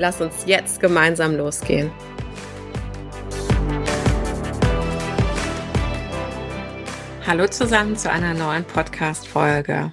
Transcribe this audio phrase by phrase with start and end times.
[0.00, 1.90] Lass uns jetzt gemeinsam losgehen.
[7.26, 9.92] Hallo zusammen zu einer neuen Podcast-Folge.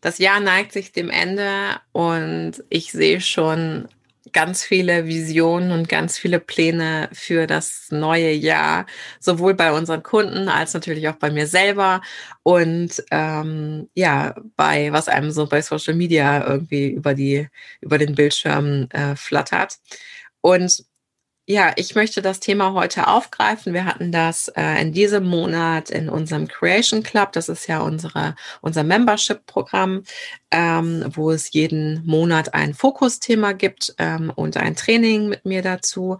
[0.00, 3.86] Das Jahr neigt sich dem Ende und ich sehe schon
[4.34, 8.84] ganz viele Visionen und ganz viele Pläne für das neue Jahr,
[9.20, 12.02] sowohl bei unseren Kunden als natürlich auch bei mir selber
[12.42, 17.48] und ähm, ja, bei was einem so bei Social Media irgendwie über die
[17.80, 19.78] über den Bildschirm äh, flattert.
[20.42, 20.84] Und
[21.46, 23.74] ja, ich möchte das Thema heute aufgreifen.
[23.74, 27.32] Wir hatten das äh, in diesem Monat in unserem Creation Club.
[27.32, 30.04] Das ist ja unsere, unser Membership-Programm,
[30.50, 36.16] ähm, wo es jeden Monat ein Fokusthema gibt ähm, und ein Training mit mir dazu.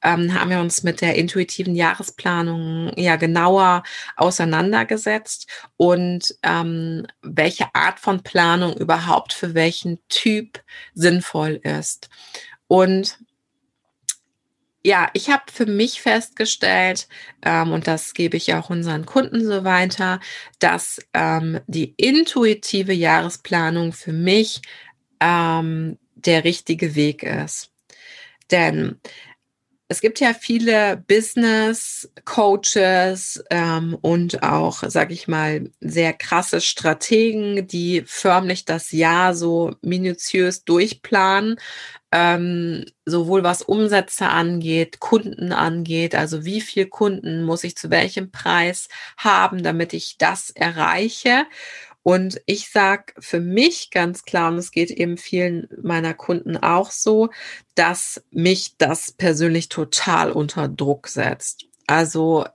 [0.00, 3.82] Ähm, haben wir uns mit der intuitiven Jahresplanung ja genauer
[4.16, 10.60] auseinandergesetzt und ähm, welche Art von Planung überhaupt für welchen Typ
[10.94, 12.08] sinnvoll ist.
[12.68, 13.18] Und
[14.88, 17.08] ja, ich habe für mich festgestellt,
[17.42, 20.18] ähm, und das gebe ich auch unseren Kunden so weiter,
[20.60, 24.62] dass ähm, die intuitive Jahresplanung für mich
[25.20, 27.70] ähm, der richtige Weg ist.
[28.50, 28.98] Denn
[29.90, 37.66] es gibt ja viele Business Coaches ähm, und auch, sag ich mal, sehr krasse Strategen,
[37.66, 41.56] die förmlich das Jahr so minutiös durchplanen,
[42.12, 48.30] ähm, sowohl was Umsätze angeht, Kunden angeht, also wie viel Kunden muss ich zu welchem
[48.30, 51.46] Preis haben, damit ich das erreiche.
[52.02, 56.90] Und ich sage für mich ganz klar, und es geht eben vielen meiner Kunden auch
[56.90, 57.30] so,
[57.74, 61.66] dass mich das persönlich total unter Druck setzt.
[61.86, 62.46] Also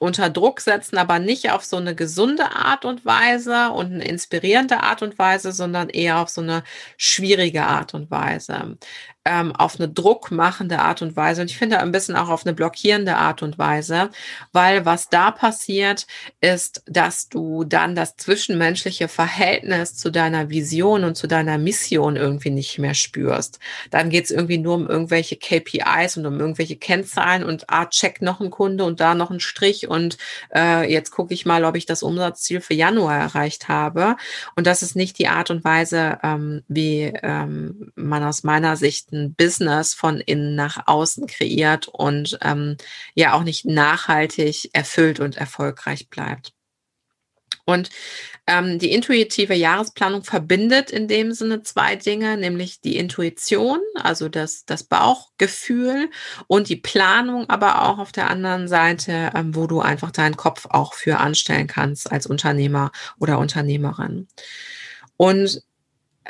[0.00, 4.82] unter Druck setzen, aber nicht auf so eine gesunde Art und Weise und eine inspirierende
[4.82, 6.64] Art und Weise, sondern eher auf so eine
[6.96, 8.76] schwierige Art und Weise
[9.24, 12.54] ähm, auf eine druckmachende Art und Weise und ich finde ein bisschen auch auf eine
[12.54, 14.10] blockierende Art und Weise,
[14.52, 16.06] weil was da passiert,
[16.40, 22.50] ist, dass du dann das zwischenmenschliche Verhältnis zu deiner Vision und zu deiner Mission irgendwie
[22.50, 23.60] nicht mehr spürst.
[23.90, 28.22] Dann geht es irgendwie nur um irgendwelche KPIs und um irgendwelche Kennzahlen und ah, check
[28.22, 30.18] noch ein Kunde und da noch ein Strich und
[30.54, 34.16] äh, jetzt gucke ich mal, ob ich das Umsatzziel für Januar erreicht habe.
[34.56, 39.11] Und das ist nicht die Art und Weise, ähm, wie ähm, man aus meiner Sicht
[39.12, 42.76] ein Business von innen nach außen kreiert und ähm,
[43.14, 46.52] ja auch nicht nachhaltig erfüllt und erfolgreich bleibt.
[47.64, 47.90] Und
[48.46, 54.64] ähm, die intuitive Jahresplanung verbindet in dem Sinne zwei Dinge, nämlich die Intuition, also das,
[54.64, 56.10] das Bauchgefühl
[56.48, 60.66] und die Planung, aber auch auf der anderen Seite, ähm, wo du einfach deinen Kopf
[60.70, 62.90] auch für anstellen kannst als Unternehmer
[63.20, 64.26] oder Unternehmerin.
[65.16, 65.62] Und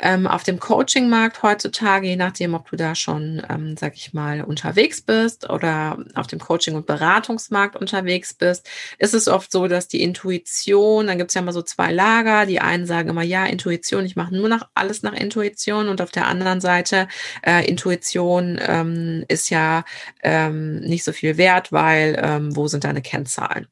[0.01, 4.41] ähm, auf dem Coaching-Markt heutzutage, je nachdem, ob du da schon, ähm, sag ich mal,
[4.41, 8.67] unterwegs bist oder auf dem Coaching- und Beratungsmarkt unterwegs bist,
[8.97, 12.45] ist es oft so, dass die Intuition, dann gibt es ja immer so zwei Lager,
[12.45, 15.87] die einen sagen immer, ja, Intuition, ich mache nur nach alles nach Intuition.
[15.89, 17.07] Und auf der anderen Seite,
[17.45, 19.83] äh, Intuition ähm, ist ja
[20.23, 23.67] ähm, nicht so viel wert, weil ähm, wo sind deine Kennzahlen?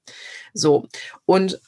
[0.53, 0.87] So,
[1.25, 1.59] und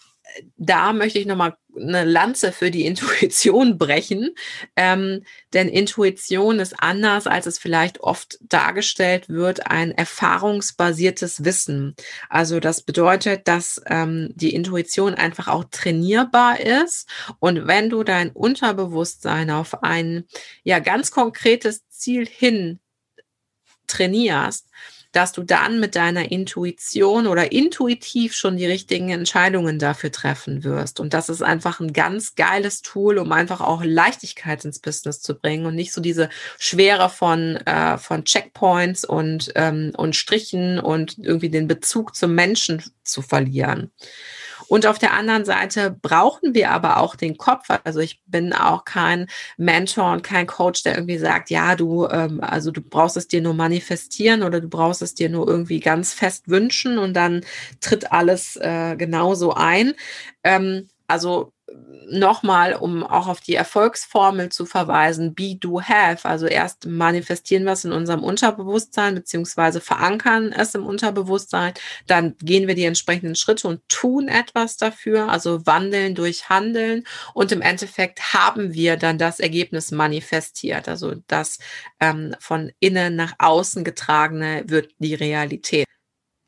[0.57, 4.35] da möchte ich nochmal eine Lanze für die Intuition brechen,
[4.75, 5.23] ähm,
[5.53, 11.95] denn Intuition ist anders, als es vielleicht oft dargestellt wird, ein erfahrungsbasiertes Wissen.
[12.29, 18.31] Also das bedeutet, dass ähm, die Intuition einfach auch trainierbar ist und wenn du dein
[18.31, 20.25] Unterbewusstsein auf ein
[20.63, 22.79] ja ganz konkretes Ziel hin
[23.87, 24.69] trainierst,
[25.13, 30.99] dass du dann mit deiner Intuition oder intuitiv schon die richtigen Entscheidungen dafür treffen wirst.
[30.99, 35.35] Und das ist einfach ein ganz geiles Tool, um einfach auch Leichtigkeit ins Business zu
[35.35, 41.17] bringen und nicht so diese Schwere von, äh, von Checkpoints und, ähm, und Strichen und
[41.19, 43.91] irgendwie den Bezug zum Menschen zu verlieren.
[44.73, 47.67] Und auf der anderen Seite brauchen wir aber auch den Kopf.
[47.83, 52.39] Also ich bin auch kein Mentor und kein Coach, der irgendwie sagt, ja, du, ähm,
[52.41, 56.13] also du brauchst es dir nur manifestieren oder du brauchst es dir nur irgendwie ganz
[56.13, 57.45] fest wünschen und dann
[57.81, 59.93] tritt alles äh, genauso ein.
[60.43, 61.52] Ähm, also
[62.09, 66.27] nochmal, um auch auf die Erfolgsformel zu verweisen, be, do, have.
[66.27, 71.73] Also erst manifestieren wir es in unserem Unterbewusstsein, beziehungsweise verankern es im Unterbewusstsein.
[72.07, 77.03] Dann gehen wir die entsprechenden Schritte und tun etwas dafür, also wandeln durch Handeln.
[77.33, 80.87] Und im Endeffekt haben wir dann das Ergebnis manifestiert.
[80.87, 81.59] Also das
[81.99, 85.87] ähm, von innen nach außen getragene wird die Realität.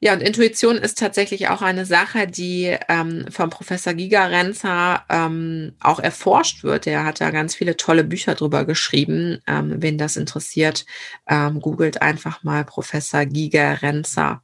[0.02, 5.74] Ja, und Intuition ist tatsächlich auch eine Sache, die ähm, vom Professor Giga Renzer ähm,
[5.80, 6.86] auch erforscht wird.
[6.86, 9.42] Er hat da ganz viele tolle Bücher drüber geschrieben.
[9.48, 10.86] Ähm, wen das interessiert,
[11.28, 14.44] ähm, googelt einfach mal Professor Giga Renzer.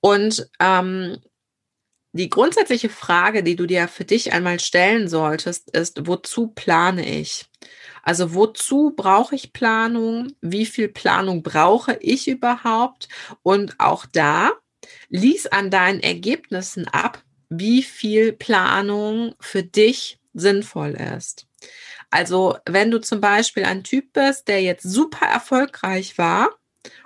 [0.00, 1.18] Und ähm,
[2.12, 7.46] die grundsätzliche Frage, die du dir für dich einmal stellen solltest, ist, wozu plane ich?
[8.04, 10.32] Also wozu brauche ich Planung?
[10.42, 13.08] Wie viel Planung brauche ich überhaupt?
[13.42, 14.52] Und auch da
[15.08, 21.46] lies an deinen Ergebnissen ab, wie viel Planung für dich sinnvoll ist.
[22.10, 26.50] Also wenn du zum Beispiel ein Typ bist, der jetzt super erfolgreich war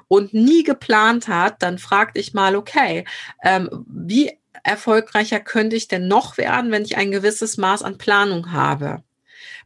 [0.08, 3.04] und nie geplant hat, dann frag dich mal, okay,
[3.44, 4.32] ähm, wie
[4.64, 9.02] erfolgreicher könnte ich denn noch werden, wenn ich ein gewisses Maß an Planung habe?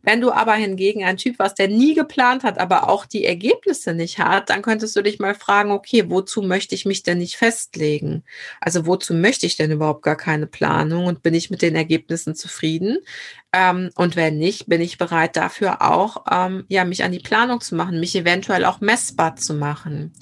[0.03, 3.95] Wenn du aber hingegen ein Typ warst, der nie geplant hat, aber auch die Ergebnisse
[3.95, 7.37] nicht hat, dann könntest du dich mal fragen, okay, wozu möchte ich mich denn nicht
[7.37, 8.25] festlegen?
[8.61, 12.35] Also wozu möchte ich denn überhaupt gar keine Planung und bin ich mit den Ergebnissen
[12.35, 12.99] zufrieden?
[13.55, 17.61] Ähm, und wenn nicht, bin ich bereit dafür auch, ähm, ja, mich an die Planung
[17.61, 20.13] zu machen, mich eventuell auch messbar zu machen.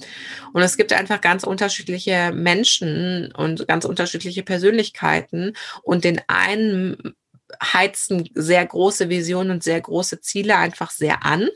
[0.53, 7.15] Und es gibt einfach ganz unterschiedliche Menschen und ganz unterschiedliche Persönlichkeiten und den einen
[7.61, 11.49] heizen sehr große Visionen und sehr große Ziele einfach sehr an.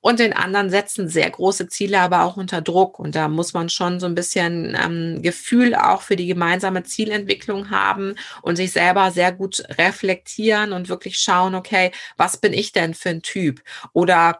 [0.00, 2.98] Und den anderen setzen sehr große Ziele, aber auch unter Druck.
[2.98, 7.70] Und da muss man schon so ein bisschen ähm, Gefühl auch für die gemeinsame Zielentwicklung
[7.70, 12.92] haben und sich selber sehr gut reflektieren und wirklich schauen, okay, was bin ich denn
[12.92, 13.62] für ein Typ?
[13.94, 14.38] Oder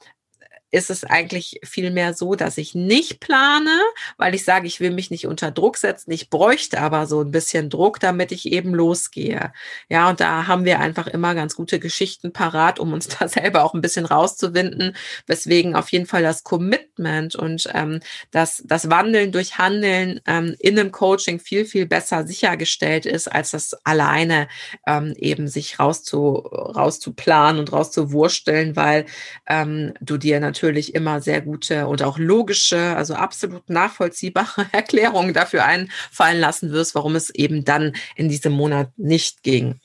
[0.75, 3.79] ist es eigentlich vielmehr so, dass ich nicht plane,
[4.19, 6.11] weil ich sage, ich will mich nicht unter Druck setzen.
[6.11, 9.53] Ich bräuchte aber so ein bisschen Druck, damit ich eben losgehe.
[9.89, 13.63] Ja, und da haben wir einfach immer ganz gute Geschichten parat, um uns da selber
[13.63, 14.97] auch ein bisschen rauszuwinden,
[15.29, 18.01] weswegen auf jeden Fall das Commitment und ähm,
[18.33, 23.53] das, das Wandeln durch Handeln ähm, in einem Coaching viel, viel besser sichergestellt ist, als
[23.53, 24.49] das alleine
[24.89, 29.07] ähm, eben sich rauszu, rauszuplanen und rauszuwursteln, weil
[29.47, 35.35] ähm, du dir natürlich natürlich immer sehr gute und auch logische, also absolut nachvollziehbare Erklärungen
[35.35, 39.79] dafür einfallen lassen wirst, warum es eben dann in diesem Monat nicht ging.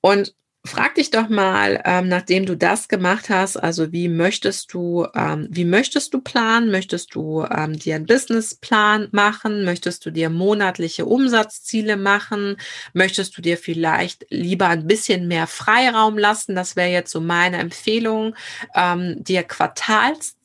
[0.00, 0.34] Und
[0.66, 5.46] frag dich doch mal, ähm, nachdem du das gemacht hast, also wie möchtest du, ähm,
[5.50, 6.70] wie möchtest du planen?
[6.70, 9.64] Möchtest du ähm, dir einen Businessplan machen?
[9.64, 12.56] Möchtest du dir monatliche Umsatzziele machen?
[12.94, 16.54] Möchtest du dir vielleicht lieber ein bisschen mehr Freiraum lassen?
[16.54, 18.34] Das wäre jetzt so meine Empfehlung,
[18.74, 20.36] ähm, dir Quartals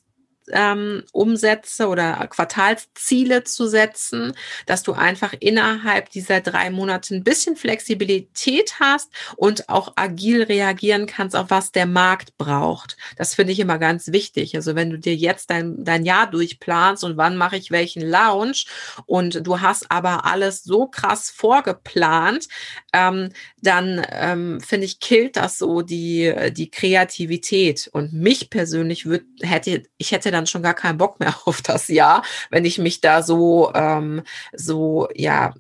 [0.51, 4.33] ähm, Umsätze oder Quartalsziele zu setzen,
[4.65, 11.05] dass du einfach innerhalb dieser drei Monate ein bisschen Flexibilität hast und auch agil reagieren
[11.05, 12.97] kannst, auf was der Markt braucht.
[13.17, 14.55] Das finde ich immer ganz wichtig.
[14.55, 18.63] Also wenn du dir jetzt dein, dein Jahr durchplanst und wann mache ich welchen Lounge
[19.05, 22.47] und du hast aber alles so krass vorgeplant,
[22.93, 23.29] ähm,
[23.61, 27.89] dann ähm, finde ich, killt das so die, die Kreativität.
[27.91, 31.87] Und mich persönlich würde, hätte, ich hätte dann schon gar keinen Bock mehr auf das
[31.87, 35.53] Jahr, wenn ich mich da so, ähm, so, ja,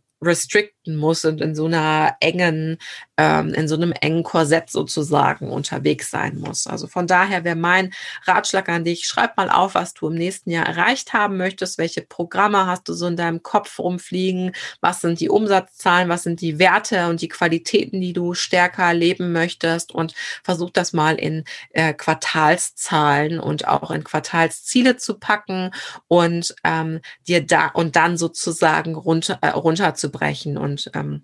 [0.89, 2.77] restricten muss und in so einer engen,
[3.17, 6.67] ähm, in so einem engen Korsett sozusagen unterwegs sein muss.
[6.67, 7.93] Also von daher wäre mein
[8.25, 12.01] Ratschlag an dich, schreib mal auf, was du im nächsten Jahr erreicht haben möchtest, welche
[12.01, 16.59] Programme hast du so in deinem Kopf rumfliegen, was sind die Umsatzzahlen, was sind die
[16.59, 21.93] Werte und die Qualitäten, die du stärker leben möchtest und versuch das mal in äh,
[21.93, 25.71] Quartalszahlen und auch in Quartalsziele zu packen
[26.07, 30.57] und ähm, dir da und dann sozusagen runter, äh, runter zu aufzubrechen.
[30.85, 31.23] Und ähm,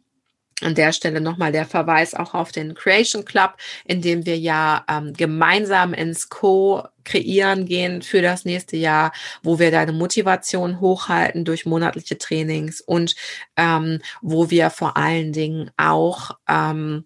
[0.62, 4.86] an der Stelle nochmal der Verweis auch auf den Creation Club, in dem wir ja
[4.90, 9.12] ähm, gemeinsam ins Co-Kreieren gehen für das nächste Jahr,
[9.44, 13.16] wo wir deine Motivation hochhalten durch monatliche Trainings und
[13.58, 17.06] ähm, wo wir vor allen Dingen auch ähm,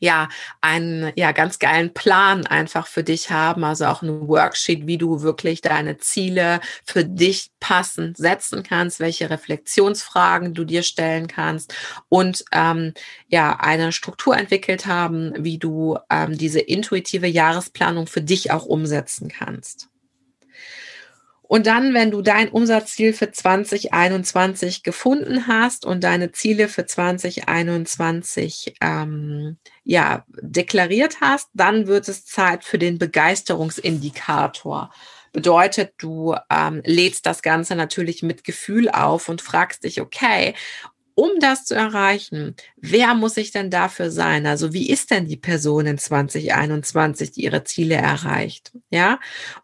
[0.00, 0.28] ja,
[0.60, 5.22] einen ja, ganz geilen Plan einfach für dich haben, also auch ein Worksheet, wie du
[5.22, 11.74] wirklich deine Ziele für dich passend setzen kannst, welche Reflexionsfragen du dir stellen kannst
[12.08, 12.92] und ähm,
[13.28, 19.28] ja, eine Struktur entwickelt haben, wie du ähm, diese intuitive Jahresplanung für dich auch umsetzen
[19.28, 19.88] kannst.
[21.48, 28.74] Und dann, wenn du dein Umsatzziel für 2021 gefunden hast und deine Ziele für 2021
[28.80, 34.90] ähm, ja, deklariert hast, dann wird es Zeit für den Begeisterungsindikator.
[35.32, 40.54] Bedeutet, du ähm, lädst das Ganze natürlich mit Gefühl auf und fragst dich, okay,
[41.16, 44.46] um das zu erreichen, wer muss ich denn dafür sein?
[44.46, 48.72] Also wie ist denn die Person in 2021, die ihre Ziele erreicht?
[48.90, 49.18] Ja,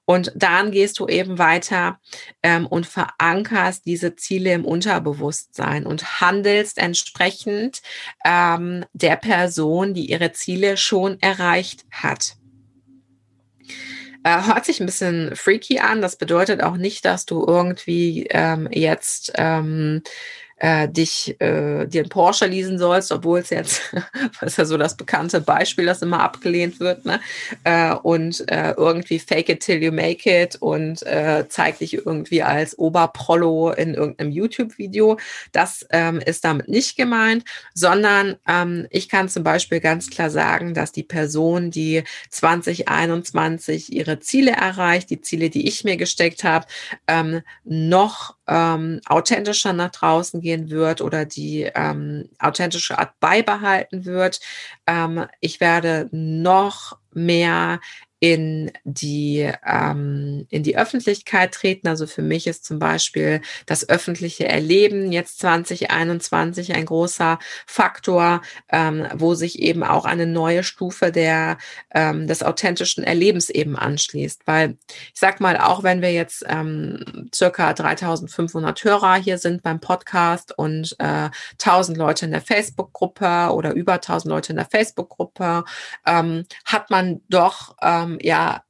[0.06, 2.00] und dann gehst du eben weiter
[2.42, 7.82] ähm, und verankerst diese Ziele im Unterbewusstsein und handelst entsprechend
[8.24, 12.36] ähm, der Person, die ihre Ziele schon erreicht hat.
[14.24, 16.00] Äh, hört sich ein bisschen freaky an.
[16.00, 20.02] Das bedeutet auch nicht, dass du irgendwie ähm, jetzt ähm,
[20.62, 23.82] äh, dich äh, dir einen Porsche leasen sollst, obwohl es jetzt,
[24.42, 27.20] ist ja so das bekannte Beispiel, das immer abgelehnt wird, ne?
[27.64, 32.44] Äh, und äh, irgendwie fake it till you make it und äh, zeig dich irgendwie
[32.44, 35.18] als Oberprollo in irgendeinem YouTube-Video.
[35.50, 40.74] Das ähm, ist damit nicht gemeint, sondern ähm, ich kann zum Beispiel ganz klar sagen,
[40.74, 46.66] dass die Person, die 2021 ihre Ziele erreicht, die Ziele, die ich mir gesteckt habe,
[47.08, 54.40] ähm, noch ähm, authentischer nach draußen gehen wird oder die ähm, authentische Art beibehalten wird.
[54.86, 57.80] Ähm, ich werde noch mehr
[58.22, 61.88] in die, ähm, in die Öffentlichkeit treten.
[61.88, 69.08] Also für mich ist zum Beispiel das öffentliche Erleben jetzt 2021 ein großer Faktor, ähm,
[69.12, 71.58] wo sich eben auch eine neue Stufe der,
[71.92, 74.42] ähm, des authentischen Erlebens eben anschließt.
[74.46, 74.76] Weil
[75.12, 80.56] ich sag mal, auch wenn wir jetzt ähm, circa 3500 Hörer hier sind beim Podcast
[80.56, 85.64] und äh, 1000 Leute in der Facebook-Gruppe oder über 1000 Leute in der Facebook-Gruppe,
[86.06, 88.62] ähm, hat man doch ähm, ja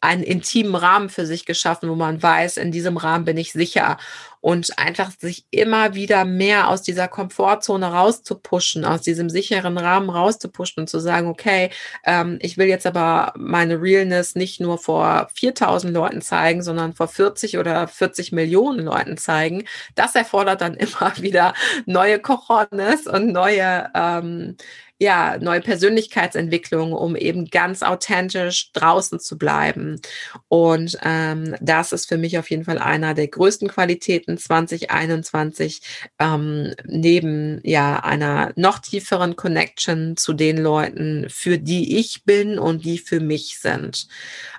[0.00, 3.98] einen intimen Rahmen für sich geschaffen, wo man weiß, in diesem Rahmen bin ich sicher
[4.40, 10.82] und einfach sich immer wieder mehr aus dieser Komfortzone rauszupushen, aus diesem sicheren Rahmen rauszupushen
[10.82, 11.70] und zu sagen, okay,
[12.04, 17.08] ähm, ich will jetzt aber meine Realness nicht nur vor 4000 Leuten zeigen, sondern vor
[17.08, 19.64] 40 oder 40 Millionen Leuten zeigen.
[19.94, 21.54] Das erfordert dann immer wieder
[21.86, 24.56] neue Cojones und neue ähm,
[24.98, 30.00] ja, neue Persönlichkeitsentwicklung, um eben ganz authentisch draußen zu bleiben.
[30.48, 35.80] Und ähm, das ist für mich auf jeden Fall einer der größten Qualitäten 2021,
[36.20, 42.84] ähm, neben ja einer noch tieferen Connection zu den Leuten, für die ich bin und
[42.84, 44.06] die für mich sind.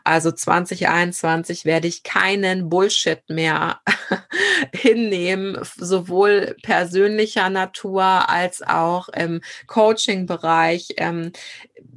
[0.04, 3.80] Also 2021 werde ich keinen Bullshit mehr
[4.74, 9.42] hinnehmen, sowohl persönlicher Natur als auch im
[10.26, 10.88] Coaching-Bereich.
[10.98, 11.32] Ähm,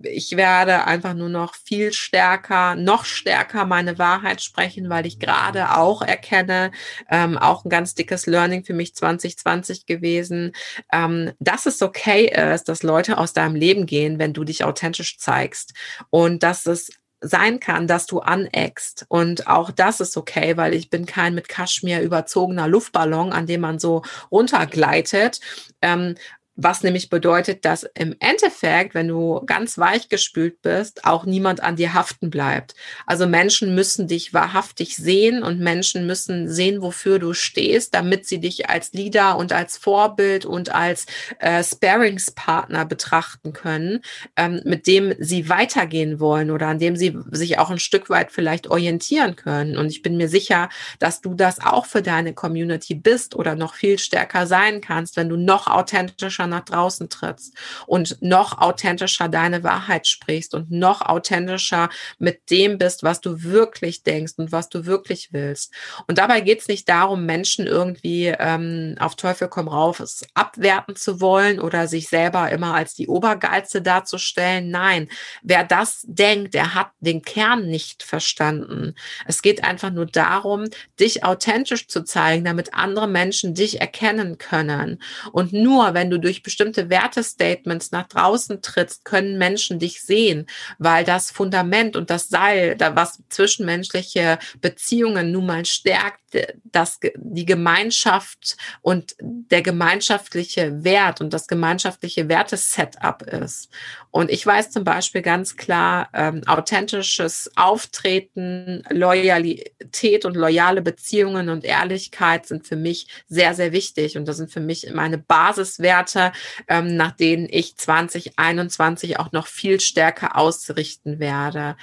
[0.03, 5.77] ich werde einfach nur noch viel stärker, noch stärker meine Wahrheit sprechen, weil ich gerade
[5.77, 6.71] auch erkenne,
[7.11, 10.53] ähm, auch ein ganz dickes Learning für mich 2020 gewesen,
[10.93, 15.19] ähm, dass es okay ist, dass Leute aus deinem Leben gehen, wenn du dich authentisch
[15.19, 15.75] zeigst
[16.11, 19.05] und dass es sein kann, dass du aneckst.
[19.09, 23.61] Und auch das ist okay, weil ich bin kein mit Kaschmir überzogener Luftballon, an dem
[23.61, 25.41] man so runtergleitet,
[25.83, 26.15] ähm,
[26.61, 31.77] was nämlich bedeutet, dass im Endeffekt, wenn du ganz weich gespült bist, auch niemand an
[31.77, 32.75] dir haften bleibt.
[33.07, 38.41] Also Menschen müssen dich wahrhaftig sehen und Menschen müssen sehen, wofür du stehst, damit sie
[38.41, 41.07] dich als Leader und als Vorbild und als
[41.39, 44.01] äh, Sparingspartner betrachten können,
[44.37, 48.33] ähm, mit dem sie weitergehen wollen oder an dem sie sich auch ein Stück weit
[48.33, 49.79] vielleicht orientieren können.
[49.79, 53.75] Und ich bin mir sicher, dass du das auch für deine Community bist oder noch
[53.75, 57.55] viel stärker sein kannst, wenn du noch authentischer nach draußen trittst
[57.87, 61.89] und noch authentischer deine Wahrheit sprichst und noch authentischer
[62.19, 65.73] mit dem bist, was du wirklich denkst und was du wirklich willst.
[66.07, 70.03] Und dabei geht es nicht darum, Menschen irgendwie ähm, auf Teufel komm rauf
[70.35, 74.71] abwerten zu wollen oder sich selber immer als die Obergeilste darzustellen.
[74.71, 75.09] Nein,
[75.43, 78.95] wer das denkt, der hat den Kern nicht verstanden.
[79.27, 80.65] Es geht einfach nur darum,
[81.01, 85.03] dich authentisch zu zeigen, damit andere Menschen dich erkennen können.
[85.33, 90.47] Und nur wenn du durch durch bestimmte Wertestatements nach draußen trittst, können Menschen dich sehen,
[90.79, 96.21] weil das Fundament und das Seil, da was zwischenmenschliche Beziehungen nun mal stärkt,
[96.65, 103.71] dass die Gemeinschaft und der gemeinschaftliche Wert und das gemeinschaftliche Wertesetup ist.
[104.11, 111.65] Und ich weiß zum Beispiel ganz klar, ähm, authentisches Auftreten, Loyalität und loyale Beziehungen und
[111.65, 114.17] Ehrlichkeit sind für mich sehr, sehr wichtig.
[114.17, 116.33] Und das sind für mich meine Basiswerte,
[116.69, 121.77] ähm, nach denen ich 2021 auch noch viel stärker ausrichten werde.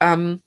[0.00, 0.42] Ähm,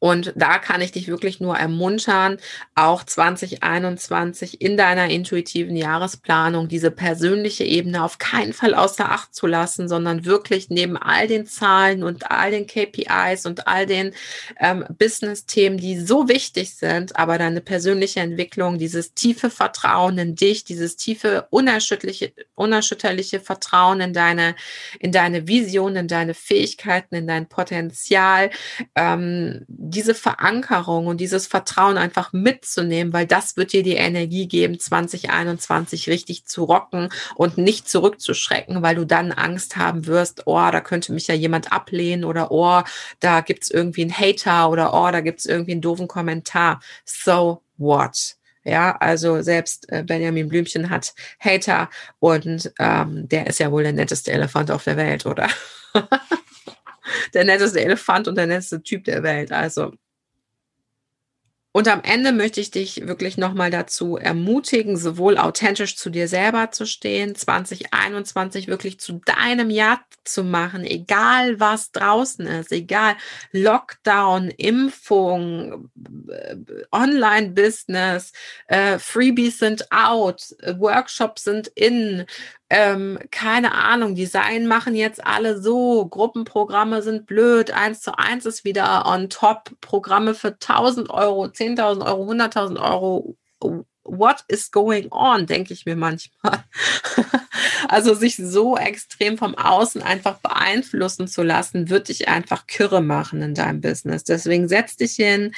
[0.00, 2.38] Und da kann ich dich wirklich nur ermuntern,
[2.76, 9.46] auch 2021 in deiner intuitiven Jahresplanung diese persönliche Ebene auf keinen Fall außer Acht zu
[9.48, 14.12] lassen, sondern wirklich neben all den Zahlen und all den KPIs und all den
[14.60, 20.64] ähm, Business-Themen, die so wichtig sind, aber deine persönliche Entwicklung, dieses tiefe Vertrauen in dich,
[20.64, 24.54] dieses tiefe, unerschütterliche, unerschütterliche Vertrauen in deine,
[25.00, 28.50] in deine Vision, in deine Fähigkeiten, in dein Potenzial,
[28.94, 34.78] ähm, diese Verankerung und dieses Vertrauen einfach mitzunehmen, weil das wird dir die Energie geben,
[34.78, 40.80] 2021 richtig zu rocken und nicht zurückzuschrecken, weil du dann Angst haben wirst, oh, da
[40.80, 42.82] könnte mich ja jemand ablehnen oder oh,
[43.20, 46.80] da gibt's irgendwie einen Hater oder oh, da gibt's irgendwie einen doofen Kommentar.
[47.04, 48.36] So what?
[48.64, 53.92] Ja, also selbst äh, Benjamin Blümchen hat Hater und ähm, der ist ja wohl der
[53.92, 55.48] netteste Elefant auf der Welt, oder?
[57.34, 59.52] der netteste Elefant und der netteste Typ der Welt.
[59.52, 59.92] Also
[61.78, 66.72] und am Ende möchte ich dich wirklich nochmal dazu ermutigen, sowohl authentisch zu dir selber
[66.72, 73.16] zu stehen, 2021 wirklich zu deinem Jahr zu machen, egal was draußen ist, egal
[73.52, 75.90] Lockdown, Impfung,
[76.28, 76.56] äh,
[76.90, 78.32] Online-Business,
[78.66, 82.24] äh, Freebies sind out, Workshops sind in,
[82.70, 88.64] ähm, keine Ahnung, Design machen jetzt alle so, Gruppenprogramme sind blöd, eins zu eins ist
[88.64, 93.36] wieder on top, Programme für 1000 Euro, 10.000 Euro, 100.000 Euro,
[94.04, 96.64] what is going on, denke ich mir manchmal.
[97.88, 103.42] also sich so extrem vom Außen einfach beeinflussen zu lassen, wird dich einfach kürre machen
[103.42, 104.24] in deinem Business.
[104.24, 105.54] Deswegen setz dich hin,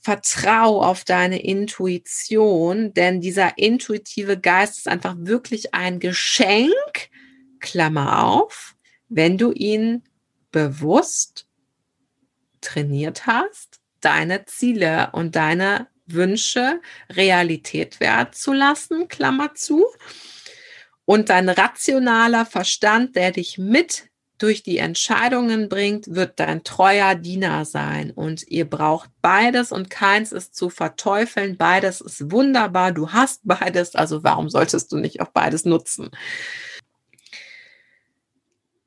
[0.00, 6.72] Vertrau auf deine Intuition, denn dieser intuitive Geist ist einfach wirklich ein Geschenk,
[7.60, 8.74] Klammer auf,
[9.08, 10.04] wenn du ihn
[10.50, 11.46] bewusst
[12.60, 19.84] trainiert hast, deine Ziele und deine Wünsche Realität werden zu lassen, Klammer zu.
[21.04, 24.07] Und dein rationaler Verstand, der dich mit
[24.38, 28.12] durch die Entscheidungen bringt, wird dein treuer Diener sein.
[28.12, 31.56] Und ihr braucht beides und keins ist zu verteufeln.
[31.56, 32.92] Beides ist wunderbar.
[32.92, 33.94] Du hast beides.
[33.94, 36.10] Also warum solltest du nicht auch beides nutzen?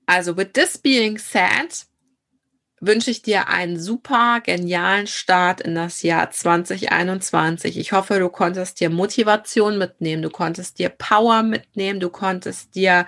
[0.05, 1.85] Also with this being said,
[2.81, 7.77] wünsche ich dir einen super genialen Start in das Jahr 2021.
[7.77, 13.05] Ich hoffe, du konntest dir Motivation mitnehmen, du konntest dir Power mitnehmen, du konntest dir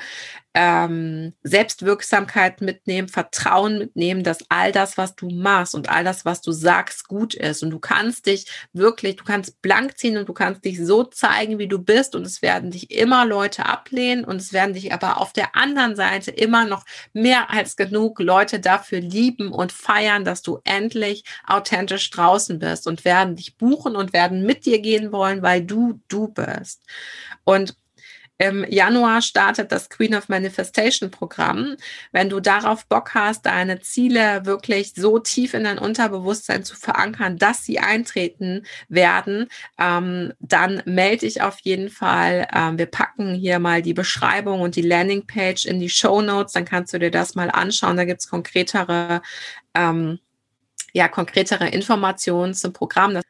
[0.53, 6.41] ähm, Selbstwirksamkeit mitnehmen, Vertrauen mitnehmen, dass all das, was du machst und all das, was
[6.41, 7.63] du sagst, gut ist.
[7.63, 11.57] Und du kannst dich wirklich, du kannst blank ziehen und du kannst dich so zeigen,
[11.57, 12.15] wie du bist.
[12.15, 15.95] Und es werden dich immer Leute ablehnen und es werden dich aber auf der anderen
[15.95, 22.09] Seite immer noch mehr als genug Leute dafür lieben und feiern, dass du endlich authentisch
[22.11, 26.27] draußen bist und werden dich buchen und werden mit dir gehen wollen, weil du du
[26.27, 26.83] bist.
[27.43, 27.75] Und
[28.37, 31.77] im Januar startet das Queen of Manifestation Programm.
[32.11, 37.37] Wenn du darauf Bock hast, deine Ziele wirklich so tief in dein Unterbewusstsein zu verankern,
[37.37, 39.47] dass sie eintreten werden,
[39.79, 42.47] ähm, dann melde dich auf jeden Fall.
[42.53, 46.53] Ähm, wir packen hier mal die Beschreibung und die Landingpage in die Show Notes.
[46.53, 47.97] Dann kannst du dir das mal anschauen.
[47.97, 49.21] Da gibt's konkretere
[49.75, 50.19] ähm,
[50.93, 53.15] ja, konkretere Informationen zum Programm.
[53.15, 53.23] Das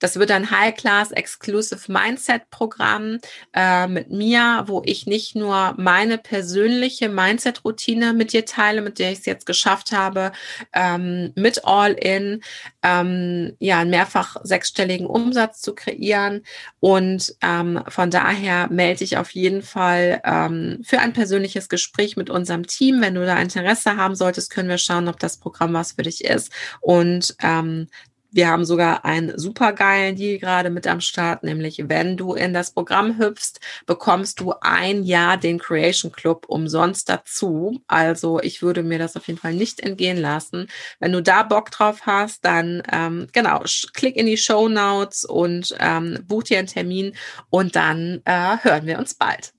[0.00, 3.18] das wird ein High-Class Exclusive Mindset Programm
[3.54, 9.12] äh, mit mir, wo ich nicht nur meine persönliche Mindset-Routine mit dir teile, mit der
[9.12, 10.32] ich es jetzt geschafft habe,
[10.72, 12.42] ähm, mit All-In,
[12.82, 16.42] ähm, ja, einen mehrfach sechsstelligen Umsatz zu kreieren.
[16.80, 22.30] Und ähm, von daher melde ich auf jeden Fall ähm, für ein persönliches Gespräch mit
[22.30, 23.02] unserem Team.
[23.02, 26.24] Wenn du da Interesse haben solltest, können wir schauen, ob das Programm was für dich
[26.24, 26.50] ist.
[26.80, 27.88] Und ähm,
[28.32, 32.72] wir haben sogar einen supergeilen Deal gerade mit am Start, nämlich wenn du in das
[32.72, 37.80] Programm hüpfst, bekommst du ein Jahr den Creation Club umsonst dazu.
[37.86, 40.68] Also ich würde mir das auf jeden Fall nicht entgehen lassen.
[40.98, 43.62] Wenn du da Bock drauf hast, dann ähm, genau,
[43.94, 47.14] klick in die Show Notes und ähm, buch dir einen Termin
[47.50, 49.52] und dann äh, hören wir uns bald.